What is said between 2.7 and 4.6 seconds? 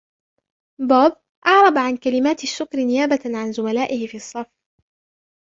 نيابة عن زملائه في الصف.